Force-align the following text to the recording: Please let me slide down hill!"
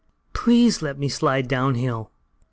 Please 0.33 0.81
let 0.81 0.97
me 0.97 1.07
slide 1.07 1.47
down 1.47 1.75
hill!" 1.75 2.09